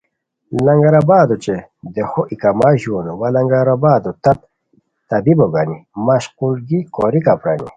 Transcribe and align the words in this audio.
لنگر 0.65 0.93
آباد 1.01 1.29
اوچے 1.31 1.57
دیہو 1.93 2.21
ای 2.29 2.35
کما 2.41 2.69
ژون 2.81 3.05
وا 3.19 3.27
لنگر 3.35 3.67
آبادو 3.75 4.11
تت 4.23 4.39
طبیبو 5.09 5.47
گانی 5.53 5.77
مشقولگی 6.05 6.79
کوریکہ 6.95 7.33
پرانی 7.41 7.69